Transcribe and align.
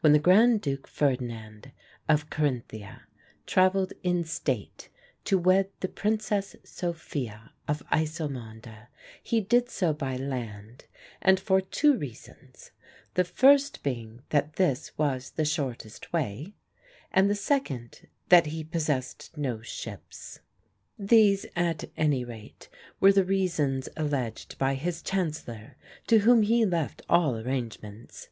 When 0.00 0.12
the 0.12 0.18
Grand 0.18 0.60
Duke 0.60 0.88
Ferdinand 0.88 1.70
of 2.08 2.30
Carinthia 2.30 3.02
travelled 3.46 3.92
in 4.02 4.24
state 4.24 4.88
to 5.22 5.38
wed 5.38 5.70
the 5.78 5.86
Princess 5.88 6.56
Sophia 6.64 7.52
of 7.68 7.84
Ysselmonde, 7.92 8.88
he 9.22 9.40
did 9.40 9.68
so 9.70 9.92
by 9.92 10.16
land, 10.16 10.86
and 11.22 11.38
for 11.38 11.60
two 11.60 11.96
reasons; 11.96 12.72
the 13.14 13.22
first 13.22 13.84
being 13.84 14.22
that 14.30 14.54
this 14.54 14.98
was 14.98 15.30
the 15.30 15.44
shortest 15.44 16.12
way, 16.12 16.52
and 17.12 17.30
the 17.30 17.36
second 17.36 18.08
that 18.30 18.46
he 18.46 18.64
possessed 18.64 19.30
no 19.36 19.62
ships. 19.62 20.40
These, 20.98 21.46
at 21.54 21.84
any 21.96 22.24
rate, 22.24 22.68
were 22.98 23.12
the 23.12 23.22
reasons 23.24 23.88
alleged 23.96 24.58
by 24.58 24.74
his 24.74 25.02
Chancellor, 25.02 25.76
to 26.08 26.18
whom 26.18 26.42
he 26.42 26.66
left 26.66 27.02
all 27.08 27.36
arrangements. 27.36 28.26